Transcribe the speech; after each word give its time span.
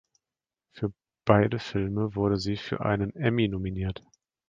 Für 0.71 0.91
beide 1.25 1.59
Filme 1.59 2.15
wurde 2.15 2.39
sie 2.39 2.57
für 2.57 2.81
einen 2.83 3.15
Emmy 3.15 3.47
nominiert. 3.47 4.03